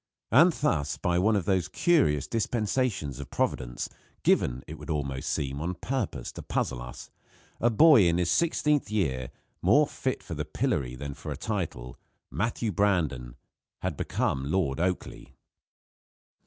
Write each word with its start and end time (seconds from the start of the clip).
And 0.31 0.51
thus, 0.51 0.97
by 0.97 1.19
one 1.19 1.35
of 1.35 1.45
those 1.45 1.67
curious 1.67 2.25
dispensations 2.25 3.19
of 3.19 3.29
Providence, 3.29 3.87
given, 4.23 4.63
it 4.65 4.79
would 4.79 4.89
almost 4.89 5.29
seem, 5.29 5.61
on 5.61 5.75
purpose 5.75 6.31
to 6.31 6.41
puzzle 6.41 6.81
us, 6.81 7.11
a 7.59 7.69
boy 7.69 8.07
in 8.07 8.17
his 8.17 8.31
sixteenth 8.31 8.89
year, 8.89 9.29
more 9.61 9.85
fit 9.85 10.23
for 10.23 10.33
the 10.33 10.43
pillory 10.43 10.95
than 10.95 11.13
for 11.13 11.31
a 11.31 11.37
title 11.37 11.99
Matthew 12.31 12.71
Brandon 12.71 13.35
had 13.83 13.95
become 13.95 14.49
Lord 14.49 14.79
Oakleigh. 14.79 15.35